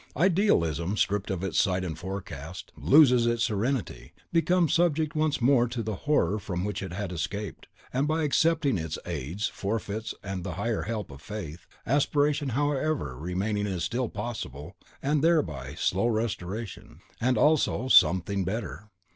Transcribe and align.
Idealism, 0.17 0.97
stripped 0.97 1.29
of 1.29 1.43
in 1.43 1.51
sight 1.51 1.83
and 1.83 1.95
forecast, 1.95 2.71
loses 2.75 3.27
its 3.27 3.43
serenity, 3.43 4.13
becomes 4.33 4.73
subject 4.73 5.15
once 5.15 5.39
more 5.39 5.67
to 5.67 5.83
the 5.83 5.93
horror 6.09 6.39
from 6.39 6.65
which 6.65 6.81
it 6.81 6.91
had 6.91 7.11
escaped, 7.11 7.67
and 7.93 8.07
by 8.07 8.23
accepting 8.23 8.79
its 8.79 8.97
aids, 9.05 9.47
forfeits 9.47 10.15
the 10.23 10.53
higher 10.53 10.81
help 10.81 11.11
of 11.11 11.21
Faith; 11.21 11.67
aspiration, 11.85 12.49
however, 12.57 13.15
remaining 13.15 13.67
still 13.79 14.09
possible, 14.09 14.75
and, 15.03 15.21
thereby, 15.23 15.75
slow 15.75 16.07
restoration; 16.07 17.01
and 17.19 17.37
also, 17.37 17.87
SOMETHING 17.87 18.43
BETTER. 18.43 18.89